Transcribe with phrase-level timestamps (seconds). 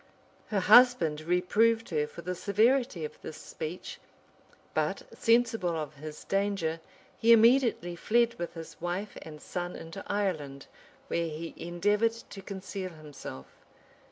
[0.47, 3.99] Her husband reproved her for the severity of this speech;
[4.73, 6.79] but, sensible of his danger,
[7.19, 10.65] he immediately fled with his wife and son into Ireland,
[11.07, 13.45] where he endeavored to conceal himself.